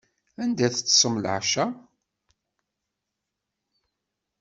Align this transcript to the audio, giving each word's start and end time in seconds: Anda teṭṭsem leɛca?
Anda 0.43 0.67
teṭṭsem 0.73 1.15
leɛca? 1.23 1.65